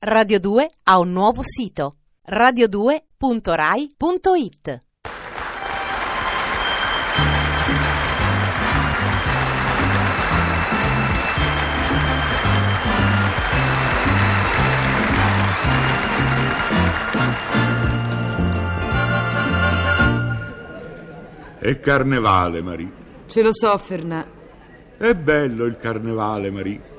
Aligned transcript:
Radio 0.00 0.38
2 0.38 0.70
ha 0.84 1.00
un 1.00 1.10
nuovo 1.10 1.42
sito 1.42 1.96
radio2.rai.it 2.30 4.82
È 21.58 21.80
carnevale, 21.80 22.62
Marie. 22.62 22.92
Ce 23.26 23.42
lo 23.42 23.52
so, 23.52 23.76
Fernà. 23.78 24.24
È 24.96 25.12
bello 25.16 25.64
il 25.64 25.76
carnevale, 25.76 26.52
Marie. 26.52 26.97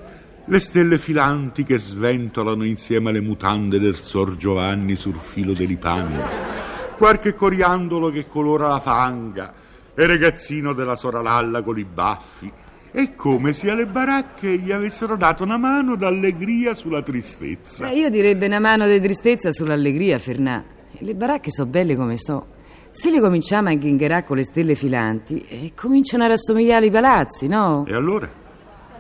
Le 0.52 0.60
stelle 0.60 0.98
filanti 0.98 1.64
che 1.64 1.78
sventolano 1.78 2.66
insieme 2.66 3.12
alle 3.12 3.22
mutande 3.22 3.80
del 3.80 3.98
Sor 3.98 4.36
Giovanni 4.36 4.96
sul 4.96 5.14
filo 5.14 5.54
dei 5.54 5.78
panni. 5.78 6.20
Qualche 6.98 7.36
coriandolo 7.36 8.10
che 8.10 8.28
colora 8.28 8.70
la 8.70 8.80
fanga. 8.80 9.54
E 9.94 10.08
ragazzino 10.08 10.74
della 10.74 10.96
sora 10.96 11.22
Lalla 11.22 11.62
con 11.62 11.78
i 11.78 11.86
baffi. 11.86 12.52
È 12.90 13.14
come 13.14 13.54
se 13.54 13.70
alle 13.70 13.86
baracche 13.86 14.58
gli 14.58 14.72
avessero 14.72 15.16
dato 15.18 15.44
una 15.44 15.58
mano 15.58 15.96
d'allegria 15.96 16.74
sulla 16.74 17.04
tristezza. 17.04 17.88
Eh, 17.88 18.00
io 18.00 18.10
direbbe 18.10 18.48
una 18.48 18.60
mano 18.60 18.88
di 18.88 19.00
tristezza 19.00 19.52
sull'allegria, 19.52 20.18
Fernà. 20.18 20.66
Le 20.98 21.14
baracche 21.14 21.52
so 21.52 21.68
belle 21.68 21.96
come 21.96 22.18
so. 22.18 22.48
Se 22.90 23.12
le 23.12 23.20
cominciamo 23.20 23.68
a 23.68 23.72
inghingerà 23.72 24.24
con 24.24 24.38
le 24.38 24.44
stelle 24.44 24.74
filanti, 24.74 25.46
eh, 25.48 25.74
cominciano 25.76 26.24
a 26.24 26.28
rassomigliare 26.30 26.88
i 26.88 26.92
palazzi, 26.92 27.46
no? 27.46 27.86
E 27.86 27.94
allora? 27.94 28.28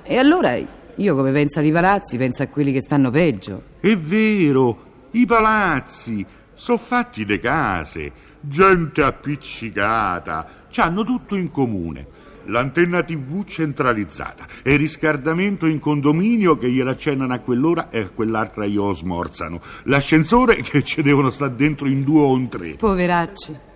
E 0.03 0.15
allora 0.15 0.77
io 0.99 1.15
come 1.15 1.31
penso 1.31 1.59
ai 1.59 1.71
palazzi, 1.71 2.17
penso 2.17 2.43
a 2.43 2.47
quelli 2.47 2.73
che 2.73 2.81
stanno 2.81 3.09
peggio. 3.09 3.63
È 3.79 3.95
vero, 3.97 5.07
i 5.11 5.25
palazzi 5.25 6.25
sono 6.53 6.77
fatti 6.77 7.23
de 7.23 7.39
case, 7.39 8.11
gente 8.41 9.01
appiccicata, 9.01 10.67
hanno 10.75 11.03
tutto 11.05 11.35
in 11.35 11.51
comune. 11.51 12.17
L'antenna 12.45 13.03
TV 13.03 13.45
centralizzata 13.45 14.45
e 14.63 14.73
il 14.73 14.79
riscaldamento 14.79 15.67
in 15.67 15.79
condominio 15.79 16.57
che 16.57 16.69
gliela 16.69 16.91
accennano 16.91 17.33
a 17.33 17.39
quell'ora 17.39 17.89
e 17.89 17.99
a 17.99 18.09
quell'altra 18.09 18.65
glielo 18.65 18.93
smorzano. 18.93 19.61
L'ascensore 19.83 20.55
che 20.63 20.83
ci 20.83 21.01
devono 21.01 21.29
stare 21.29 21.55
dentro 21.55 21.87
in 21.87 22.03
due 22.03 22.21
o 22.21 22.35
in 22.35 22.49
tre. 22.49 22.75
Poveracci. 22.75 23.67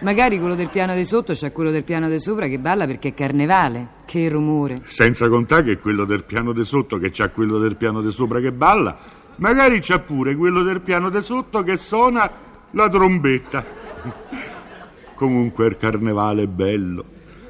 Magari 0.00 0.38
quello 0.38 0.54
del 0.54 0.70
piano 0.70 0.94
di 0.94 1.04
sotto 1.04 1.34
c'ha 1.34 1.50
quello 1.50 1.70
del 1.70 1.84
piano 1.84 2.08
di 2.08 2.18
sopra 2.18 2.46
che 2.46 2.58
balla 2.58 2.86
perché 2.86 3.08
è 3.08 3.14
carnevale. 3.14 3.88
Che 4.06 4.28
rumore. 4.30 4.80
Senza 4.84 5.28
contare 5.28 5.62
che 5.62 5.78
quello 5.78 6.06
del 6.06 6.24
piano 6.24 6.52
di 6.52 6.64
sotto 6.64 6.96
che 6.96 7.10
c'ha 7.10 7.28
quello 7.28 7.58
del 7.58 7.76
piano 7.76 8.00
di 8.00 8.10
sopra 8.10 8.40
che 8.40 8.50
balla, 8.50 8.96
magari 9.36 9.80
c'ha 9.80 9.98
pure 9.98 10.34
quello 10.36 10.62
del 10.62 10.80
piano 10.80 11.10
di 11.10 11.22
sotto 11.22 11.62
che 11.62 11.76
suona 11.76 12.30
la 12.70 12.88
trombetta. 12.88 13.64
Comunque 15.14 15.66
il 15.66 15.76
carnevale 15.76 16.44
è 16.44 16.46
bello. 16.46 17.04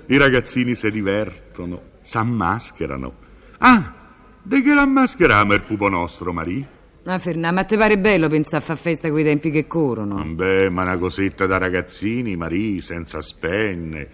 I 0.07 0.17
ragazzini 0.17 0.75
si 0.75 0.91
divertono, 0.91 1.81
s'ammascherano. 2.03 3.13
Ah, 3.59 3.95
di 4.43 4.61
che 4.61 4.75
l'ammascheriamo 4.75 5.55
il 5.55 5.63
pupo 5.63 5.89
nostro, 5.89 6.33
Marie? 6.33 6.79
Ah, 7.05 7.19
Fernà, 7.19 7.51
ma 7.51 7.65
ti 7.65 7.77
pare 7.77 7.99
bello 7.99 8.29
pensare 8.29 8.63
a 8.63 8.67
far 8.67 8.77
festa 8.77 9.09
quei 9.11 9.25
tempi 9.25 9.51
che 9.51 9.67
corrono? 9.67 10.23
Beh, 10.23 10.69
ma 10.69 10.83
una 10.83 10.99
cosetta 10.99 11.47
da 11.47 11.57
ragazzini, 11.57 12.37
Marie, 12.37 12.83
senza 12.83 13.23
spenne. 13.23 14.09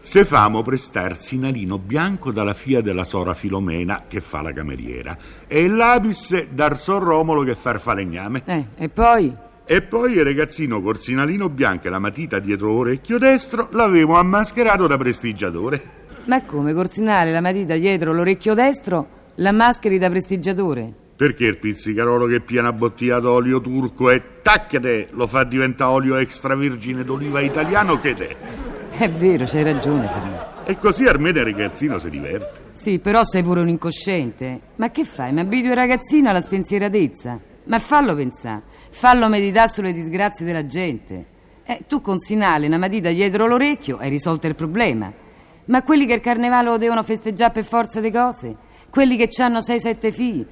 Se 0.00 0.24
famo 0.24 0.62
prestarsi 0.62 1.38
nalino 1.38 1.78
bianco 1.78 2.32
dalla 2.32 2.54
figlia 2.54 2.80
della 2.80 3.04
sora 3.04 3.34
Filomena, 3.34 4.04
che 4.08 4.20
fa 4.20 4.42
la 4.42 4.52
cameriera, 4.52 5.16
e 5.46 5.68
lapis 5.68 6.48
dal 6.50 6.76
sor 6.78 7.02
Romolo 7.02 7.42
che 7.42 7.54
fa 7.54 7.70
il 7.70 7.80
falegname. 7.80 8.42
Eh, 8.44 8.64
e 8.76 8.88
poi? 8.88 9.34
E 9.64 9.82
poi 9.82 10.12
il 10.12 10.24
ragazzino 10.24 10.80
col 10.80 10.98
sinalino 10.98 11.48
bianco 11.48 11.86
e 11.86 11.90
la 11.90 11.98
matita 11.98 12.38
dietro 12.38 12.68
l'orecchio 12.68 13.18
destro 13.18 13.68
l'avevo 13.72 14.14
ammascherato 14.16 14.86
da 14.86 14.96
prestigiatore. 14.96 15.82
Ma 16.26 16.44
come, 16.44 16.72
corsinale, 16.72 17.32
la 17.32 17.40
matita 17.40 17.76
dietro 17.76 18.12
l'orecchio 18.12 18.54
destro, 18.54 19.08
la 19.36 19.52
mascheri 19.52 19.98
da 19.98 20.08
prestigiatore? 20.08 21.04
Perché 21.16 21.46
il 21.46 21.56
pizzicarolo 21.56 22.26
che 22.26 22.40
piena 22.40 22.74
bottiglia 22.74 23.20
d'olio 23.20 23.58
turco 23.62 24.10
e 24.10 24.42
taccate 24.42 25.08
lo 25.12 25.26
fa 25.26 25.44
diventare 25.44 25.90
olio 25.90 26.16
extravergine 26.16 27.04
d'oliva 27.04 27.40
italiano 27.40 27.98
che 27.98 28.14
è? 28.14 28.36
È 28.90 29.08
vero, 29.08 29.46
c'hai 29.46 29.62
ragione, 29.62 30.08
Fernando. 30.08 30.64
E 30.66 30.78
così 30.78 31.06
almeno 31.06 31.38
il 31.38 31.44
ragazzino 31.44 31.98
si 31.98 32.10
diverte. 32.10 32.60
Sì, 32.74 32.98
però 32.98 33.22
sei 33.24 33.42
pure 33.42 33.60
un 33.60 33.68
incosciente. 33.68 34.60
Ma 34.76 34.90
che 34.90 35.04
fai? 35.04 35.32
Mi 35.32 35.40
abitui 35.40 35.70
il 35.70 35.74
ragazzino 35.74 36.28
alla 36.28 36.42
spensieratezza. 36.42 37.40
Ma 37.64 37.78
fallo 37.78 38.14
pensare, 38.14 38.62
fallo 38.90 39.28
meditare 39.28 39.68
sulle 39.68 39.92
disgrazie 39.92 40.44
della 40.44 40.66
gente. 40.66 41.26
Eh, 41.64 41.84
tu 41.88 42.02
con 42.02 42.18
Sinale 42.18 42.66
una 42.66 42.78
matita 42.78 43.08
dietro 43.10 43.46
l'orecchio 43.46 43.96
hai 43.96 44.10
risolto 44.10 44.46
il 44.46 44.54
problema. 44.54 45.10
Ma 45.64 45.82
quelli 45.82 46.06
che 46.06 46.14
il 46.14 46.20
carnevale 46.20 46.68
lo 46.68 46.76
devono 46.76 47.02
festeggiare 47.02 47.52
per 47.52 47.64
forza 47.64 48.00
di 48.00 48.10
cose? 48.10 48.54
Quelli 48.90 49.16
che 49.16 49.28
hanno 49.42 49.58
6-7 49.58 50.12
figli? 50.12 50.46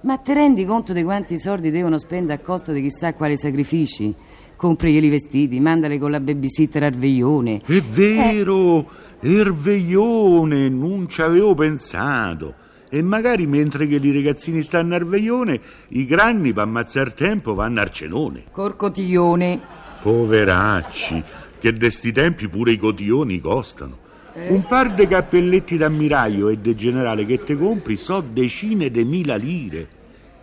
Ma 0.00 0.16
ti 0.16 0.32
rendi 0.32 0.64
conto 0.64 0.92
di 0.92 1.02
quanti 1.02 1.40
soldi 1.40 1.72
devono 1.72 1.98
spendere 1.98 2.40
a 2.40 2.44
costo 2.44 2.70
di 2.70 2.82
chissà 2.82 3.14
quali 3.14 3.36
sacrifici? 3.36 4.14
Compriglieli 4.54 5.06
i 5.08 5.10
vestiti, 5.10 5.58
mandali 5.58 5.98
con 5.98 6.12
la 6.12 6.20
babysitter 6.20 6.84
al 6.84 6.92
veglione. 6.92 7.60
È 7.64 7.82
vero, 7.82 8.78
eh. 9.18 9.28
il 9.28 9.52
veglione, 9.54 10.68
non 10.68 11.08
ci 11.08 11.20
avevo 11.20 11.54
pensato. 11.56 12.54
E 12.88 13.02
magari 13.02 13.46
mentre 13.46 13.88
che 13.88 13.96
i 13.96 14.12
ragazzini 14.12 14.62
stanno 14.62 14.94
al 14.94 15.04
veglione, 15.04 15.60
i 15.88 16.06
granni 16.06 16.52
per 16.52 16.62
ammazzare 16.62 17.12
tempo 17.12 17.54
vanno 17.54 17.80
al 17.80 17.90
cenone. 17.90 18.44
Corcotiglione. 18.52 19.60
Poveracci, 20.00 21.22
che 21.58 21.72
de 21.72 21.90
sti 21.90 22.12
tempi 22.12 22.48
pure 22.48 22.70
i 22.70 22.78
cotilloni 22.78 23.40
costano. 23.40 24.06
Eh? 24.34 24.52
Un 24.52 24.66
par 24.66 24.94
di 24.94 25.06
cappelletti 25.06 25.76
d'ammiraglio 25.76 26.48
e 26.48 26.58
de 26.58 26.74
generale 26.74 27.24
che 27.26 27.42
te 27.42 27.56
compri 27.56 27.96
so 27.96 28.20
decine 28.20 28.90
di 28.90 29.04
mila 29.04 29.36
lire. 29.36 29.88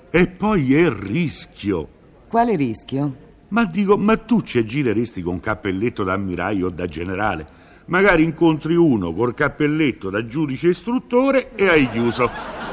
E 0.09 0.27
poi 0.27 0.75
è 0.75 0.89
rischio. 0.89 1.87
Quale 2.27 2.55
rischio? 2.55 3.15
Ma 3.49 3.65
dico, 3.65 3.97
ma 3.97 4.17
tu 4.17 4.41
ci 4.41 4.65
gireresti 4.65 5.21
con 5.21 5.39
cappelletto 5.39 6.03
d'ammiraglio 6.03 6.67
o 6.67 6.69
da 6.69 6.87
generale? 6.87 7.63
Magari 7.85 8.23
incontri 8.23 8.75
uno 8.75 9.13
col 9.13 9.33
cappelletto 9.33 10.09
da 10.09 10.23
giudice 10.23 10.69
istruttore 10.69 11.51
e 11.55 11.67
hai 11.67 11.89
chiuso. 11.89 12.29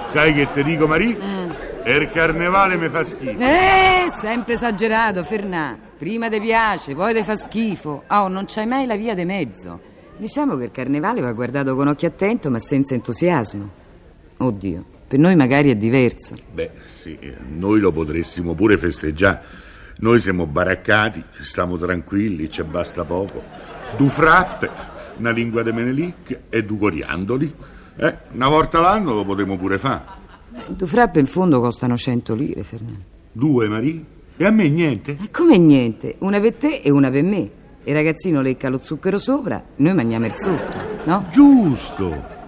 Sai 0.07 0.33
che 0.33 0.51
te 0.51 0.63
dico, 0.65 0.87
Marie? 0.87 1.17
Mm. 1.17 1.51
Il 1.85 2.11
carnevale 2.11 2.77
mi 2.77 2.89
fa 2.89 3.05
schifo. 3.05 3.41
Eh, 3.41 4.07
sempre 4.21 4.55
esagerato, 4.55 5.23
Fernà. 5.25 5.77
Prima 5.99 6.29
ti 6.29 6.41
piace, 6.41 6.95
poi 6.95 7.15
ti 7.15 7.23
fa 7.23 7.37
schifo. 7.37 8.05
Oh, 8.09 8.29
non 8.29 8.45
c'hai 8.47 8.67
mai 8.67 8.87
la 8.87 8.97
via 8.97 9.15
di 9.15 9.25
mezzo. 9.25 9.91
Diciamo 10.17 10.57
che 10.57 10.65
il 10.65 10.71
carnevale 10.71 11.21
va 11.21 11.33
guardato 11.33 11.75
con 11.75 11.89
occhio 11.89 12.09
attento 12.09 12.51
ma 12.51 12.59
senza 12.59 12.95
entusiasmo. 12.95 13.71
Oddio, 14.39 14.85
per 15.09 15.19
noi 15.19 15.37
magari 15.37 15.71
è 15.71 15.77
diverso. 15.77 16.35
Beh, 16.53 16.71
sì, 16.85 17.19
noi 17.51 17.81
lo 17.81 17.93
potressimo 17.93 18.55
pure 18.55 18.79
festeggiare. 18.79 19.71
Noi 19.99 20.21
siamo 20.21 20.47
baraccati, 20.47 21.23
stiamo 21.41 21.77
tranquilli, 21.77 22.51
ci 22.51 22.63
basta 22.65 23.05
poco. 23.05 23.43
Du 23.97 24.09
frappe, 24.09 24.71
una 25.19 25.31
lingua 25.31 25.63
de 25.63 25.73
Menelik 25.73 26.41
e 26.49 26.65
du 26.65 26.79
coriandoli. 26.79 27.55
Eh, 27.97 28.17
una 28.33 28.49
volta 28.49 28.81
l'anno 28.81 29.15
lo 29.15 29.25
potremo 29.25 29.57
pure 29.57 29.79
fare. 29.79 30.03
Du 30.69 30.87
frappe 30.87 31.21
in 31.21 31.27
fondo 31.27 31.61
costano 31.61 31.97
100 31.97 32.35
lire, 32.35 32.63
Fernando. 32.63 33.05
Due, 33.33 33.69
Marie? 33.69 34.05
E 34.37 34.45
a 34.45 34.51
me 34.51 34.69
niente? 34.69 35.17
E 35.23 35.31
come 35.31 35.57
niente? 35.57 36.17
Una 36.19 36.41
per 36.41 36.55
te 36.55 36.81
e 36.83 36.91
una 36.91 37.11
per 37.11 37.23
me. 37.23 37.51
Il 37.85 37.95
ragazzino 37.95 38.41
lecca 38.41 38.69
lo 38.69 38.79
zucchero 38.79 39.19
sopra, 39.19 39.63
noi 39.77 39.95
mangiamo 39.95 40.27
il 40.27 40.37
sotto, 40.37 40.77
no? 41.05 41.27
Giusto! 41.31 42.41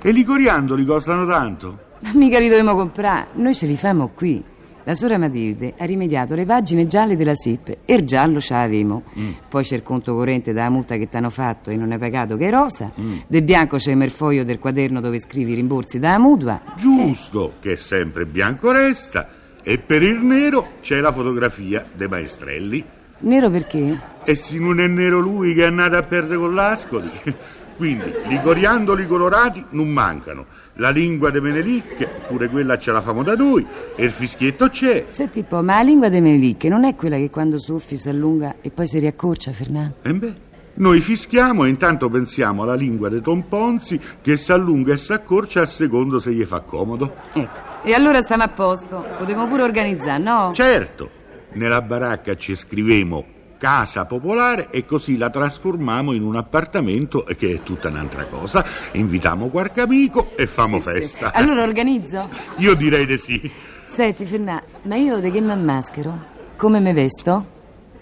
E 0.00 0.10
i 0.10 0.22
coriandoli 0.22 0.84
costano 0.84 1.26
tanto? 1.26 1.78
Ma 2.00 2.10
mica 2.14 2.38
li 2.38 2.48
dobbiamo 2.48 2.76
comprare, 2.76 3.28
noi 3.34 3.54
ce 3.54 3.66
li 3.66 3.76
famo 3.76 4.10
qui. 4.14 4.42
La 4.84 4.94
sora 4.94 5.18
Matilde 5.18 5.74
ha 5.76 5.84
rimediato 5.84 6.36
le 6.36 6.44
pagine 6.44 6.86
gialle 6.86 7.16
della 7.16 7.34
SIP 7.34 7.78
e 7.84 7.94
il 7.94 8.04
giallo 8.04 8.38
ce 8.38 8.54
l'avemo. 8.54 9.02
Mm. 9.18 9.30
Poi 9.48 9.64
c'è 9.64 9.74
il 9.74 9.82
conto 9.82 10.14
corrente 10.14 10.52
della 10.52 10.70
multa 10.70 10.94
che 10.94 11.08
ti 11.08 11.16
hanno 11.16 11.30
fatto 11.30 11.70
e 11.70 11.76
non 11.76 11.90
hai 11.90 11.98
pagato 11.98 12.36
che 12.36 12.46
è 12.46 12.50
rosa. 12.52 12.92
Mm. 13.00 13.16
Del 13.26 13.42
bianco 13.42 13.78
c'è 13.78 13.90
il 13.90 14.10
foglio 14.10 14.44
del 14.44 14.60
quaderno 14.60 15.00
dove 15.00 15.18
scrivi 15.18 15.50
i 15.50 15.54
rimborsi 15.56 15.98
dalla 15.98 16.20
mutua. 16.20 16.62
Giusto, 16.76 17.48
eh. 17.48 17.52
che 17.58 17.72
è 17.72 17.76
sempre 17.76 18.26
bianco 18.26 18.70
resta. 18.70 19.28
E 19.60 19.78
per 19.78 20.04
il 20.04 20.18
nero 20.18 20.74
c'è 20.80 21.00
la 21.00 21.10
fotografia 21.10 21.84
dei 21.92 22.06
maestrelli. 22.06 22.84
Nero 23.18 23.50
perché? 23.50 24.00
E 24.24 24.34
se 24.34 24.58
non 24.58 24.80
è 24.80 24.86
nero 24.86 25.18
lui 25.18 25.54
che 25.54 25.66
è 25.66 25.70
nato 25.70 25.96
a 25.96 26.02
perdere 26.02 26.38
con 26.38 26.54
l'ascoli. 26.54 27.10
Quindi, 27.76 28.10
i 28.28 28.40
coriandoli 28.42 29.06
colorati 29.06 29.64
non 29.70 29.88
mancano. 29.90 30.46
La 30.74 30.88
lingua 30.90 31.30
de 31.30 31.40
Menelicche, 31.40 32.06
pure 32.26 32.48
quella 32.48 32.78
ce 32.78 32.90
la 32.90 33.02
famo 33.02 33.22
da 33.22 33.34
noi, 33.34 33.66
e 33.94 34.04
il 34.04 34.10
fischietto 34.10 34.68
c'è. 34.70 35.06
Senti 35.08 35.40
un 35.40 35.46
po', 35.46 35.62
ma 35.62 35.76
la 35.76 35.82
lingua 35.82 36.08
de 36.08 36.20
Menelicche 36.20 36.68
non 36.70 36.84
è 36.84 36.94
quella 36.94 37.16
che 37.16 37.28
quando 37.28 37.58
soffi 37.58 37.96
si 37.98 38.08
allunga 38.08 38.56
e 38.62 38.70
poi 38.70 38.86
si 38.86 38.98
riaccorcia, 38.98 39.52
Fernando? 39.52 39.96
E 40.02 40.14
beh, 40.14 40.34
Noi 40.74 41.00
fischiamo 41.00 41.64
e 41.64 41.68
intanto 41.68 42.08
pensiamo 42.10 42.62
alla 42.62 42.74
lingua 42.74 43.08
di 43.10 43.20
Tom 43.20 43.42
Ponzi 43.42 44.00
che 44.22 44.36
si 44.38 44.52
allunga 44.52 44.94
e 44.94 44.96
si 44.98 45.12
accorcia 45.12 45.62
a 45.62 45.66
secondo 45.66 46.18
se 46.18 46.32
gli 46.32 46.44
fa 46.44 46.60
comodo. 46.60 47.14
Ecco. 47.34 47.60
E 47.82 47.92
allora 47.92 48.20
stiamo 48.20 48.42
a 48.42 48.48
posto. 48.48 49.04
Potremmo 49.18 49.46
pure 49.48 49.62
organizzare, 49.62 50.22
no? 50.22 50.50
Certo, 50.54 51.10
nella 51.56 51.82
baracca 51.82 52.36
ci 52.36 52.54
scrivemo 52.54 53.34
casa 53.58 54.04
popolare 54.04 54.68
e 54.70 54.84
così 54.84 55.16
la 55.16 55.30
trasformiamo 55.30 56.12
in 56.12 56.22
un 56.22 56.36
appartamento 56.36 57.24
che 57.38 57.54
è 57.54 57.62
tutta 57.62 57.88
un'altra 57.88 58.24
cosa. 58.26 58.64
Invitiamo 58.92 59.48
qualche 59.48 59.80
amico 59.80 60.32
e 60.36 60.46
famo 60.46 60.76
Sì, 60.76 60.82
festa. 60.90 61.32
sì. 61.34 61.40
Allora 61.40 61.62
organizzo. 61.62 62.28
Io 62.58 62.74
direi 62.74 63.06
di 63.06 63.16
sì. 63.16 63.50
Senti, 63.86 64.26
Fernà, 64.26 64.62
ma 64.82 64.96
io 64.96 65.20
di 65.20 65.30
che 65.30 65.40
mi 65.40 65.52
ammaschero? 65.52 66.34
Come 66.56 66.80
mi 66.80 66.92
vesto? 66.92 67.46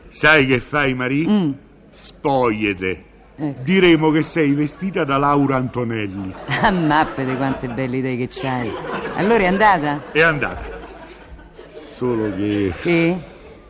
Sai 0.08 0.44
che 0.46 0.58
fai, 0.58 0.92
Marie? 0.94 1.28
Mm. 1.28 1.52
Spogliete. 1.90 3.04
Ecco. 3.36 3.60
Diremo 3.62 4.10
che 4.10 4.22
sei 4.22 4.52
vestita 4.52 5.04
da 5.04 5.18
Laura 5.18 5.56
Antonelli. 5.56 6.34
Ah, 6.62 6.70
mappete 6.72 7.36
quante 7.36 7.68
belle 7.68 7.98
idee 7.98 8.16
che 8.16 8.28
c'hai. 8.30 8.72
Allora 9.16 9.42
è 9.42 9.46
andata? 9.46 10.02
È 10.10 10.20
andata. 10.22 10.62
Solo 11.94 12.34
che... 12.34 12.72
Che? 12.80 13.18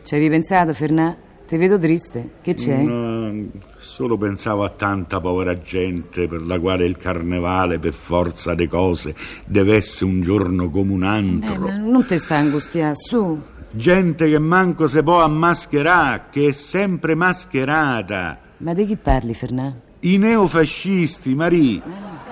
Ci 0.05 0.13
hai 0.13 0.21
ripensato, 0.21 0.71
Fernà? 0.75 1.17
Ti 1.47 1.57
vedo 1.57 1.79
triste. 1.79 2.33
Che 2.43 2.53
c'è? 2.53 2.77
No, 2.77 3.49
solo 3.77 4.19
pensavo 4.19 4.63
a 4.63 4.69
tanta 4.69 5.19
povera 5.19 5.57
gente 5.59 6.27
per 6.27 6.43
la 6.43 6.59
quale 6.59 6.85
il 6.85 6.95
carnevale, 6.95 7.79
per 7.79 7.93
forza 7.93 8.53
de 8.53 8.67
cose, 8.67 9.15
deve 9.45 9.77
essere 9.77 10.11
un 10.11 10.21
giorno 10.21 10.69
come 10.69 10.93
un 10.93 11.01
altro. 11.01 11.57
ma 11.57 11.77
non 11.77 12.05
ti 12.05 12.19
sta 12.19 12.35
angustiando, 12.35 12.93
su. 12.95 13.41
Gente 13.71 14.29
che 14.29 14.37
manco 14.37 14.85
se 14.85 15.01
può 15.01 15.23
ammascherà, 15.23 16.27
che 16.29 16.49
è 16.49 16.51
sempre 16.51 17.15
mascherata. 17.15 18.37
Ma 18.57 18.75
di 18.75 18.85
chi 18.85 18.97
parli, 18.97 19.33
Fernà? 19.33 19.75
I 20.01 20.17
neofascisti, 20.19 21.33
Marie, 21.33 21.81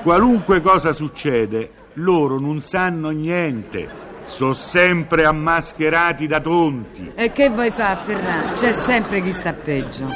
qualunque 0.04 0.62
cosa 0.62 0.94
succede, 0.94 1.72
loro 1.94 2.40
non 2.40 2.62
sanno 2.62 3.10
niente. 3.10 4.03
Sono 4.24 4.54
sempre 4.54 5.25
ammascherati 5.25 6.28
da 6.28 6.40
tonti. 6.40 7.12
E 7.16 7.31
che 7.31 7.50
vuoi 7.50 7.72
fare, 7.72 8.02
Fernà? 8.04 8.52
C'è 8.54 8.72
sempre 8.72 9.22
chi 9.22 9.31
sta 9.31 9.54
peggio. 9.54 10.08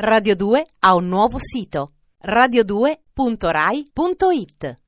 Radio 0.00 0.36
2 0.36 0.66
ha 0.78 0.94
un 0.94 1.08
nuovo 1.08 1.38
sito 1.40 1.94
radio2.rai.it 2.24 4.78